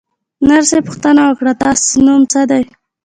نرسې 0.47 0.79
پوښتنه 0.87 1.21
وکړه: 1.25 1.51
ستاسې 1.59 1.95
نوم 2.05 2.21
څه 2.31 2.41
دی؟ 2.49 2.63